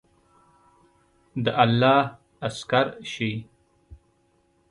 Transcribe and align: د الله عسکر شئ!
د 1.43 1.45
الله 1.63 1.99
عسکر 2.47 2.87
شئ! 3.11 3.33